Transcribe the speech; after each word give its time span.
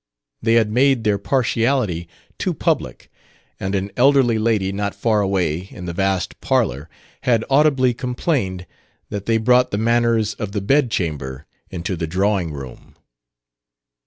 They 0.41 0.55
had 0.55 0.71
made 0.71 1.03
their 1.03 1.19
partiality 1.19 2.07
too 2.39 2.55
public, 2.55 3.11
and 3.59 3.75
an 3.75 3.91
elderly 3.95 4.39
lady 4.39 4.71
not 4.71 4.95
far 4.95 5.21
away 5.21 5.67
in 5.69 5.85
the 5.85 5.93
vast 5.93 6.41
"parlor" 6.41 6.89
had 7.21 7.45
audibly 7.51 7.93
complained 7.93 8.65
that 9.11 9.27
they 9.27 9.37
brought 9.37 9.69
the 9.69 9.77
manners 9.77 10.33
of 10.33 10.53
the 10.53 10.61
bed 10.61 10.89
chamber 10.89 11.45
into 11.69 11.95
the 11.95 12.07
drawing 12.07 12.51
room. 12.51 12.95